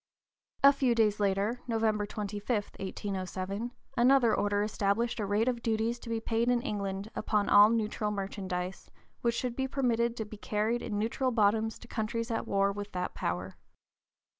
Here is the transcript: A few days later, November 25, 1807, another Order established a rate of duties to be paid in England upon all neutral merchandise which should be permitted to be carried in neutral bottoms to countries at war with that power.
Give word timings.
A 0.63 0.73
few 0.73 0.95
days 0.95 1.19
later, 1.19 1.61
November 1.67 2.07
25, 2.07 2.49
1807, 2.79 3.71
another 3.95 4.33
Order 4.35 4.63
established 4.63 5.19
a 5.19 5.27
rate 5.27 5.47
of 5.47 5.61
duties 5.61 5.99
to 5.99 6.09
be 6.09 6.19
paid 6.19 6.49
in 6.49 6.59
England 6.63 7.11
upon 7.15 7.47
all 7.49 7.69
neutral 7.69 8.09
merchandise 8.09 8.89
which 9.21 9.35
should 9.35 9.55
be 9.55 9.67
permitted 9.67 10.17
to 10.17 10.25
be 10.25 10.37
carried 10.37 10.81
in 10.81 10.97
neutral 10.97 11.29
bottoms 11.29 11.77
to 11.77 11.87
countries 11.87 12.31
at 12.31 12.47
war 12.47 12.71
with 12.71 12.91
that 12.93 13.13
power. 13.13 13.57